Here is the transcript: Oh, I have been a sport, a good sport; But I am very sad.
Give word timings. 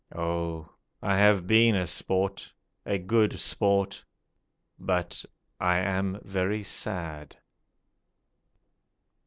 Oh, 0.15 0.73
I 1.03 1.15
have 1.19 1.45
been 1.45 1.75
a 1.75 1.85
sport, 1.85 2.51
a 2.87 2.97
good 2.97 3.39
sport; 3.39 4.03
But 4.79 5.23
I 5.59 5.77
am 5.77 6.17
very 6.23 6.63
sad. 6.63 7.37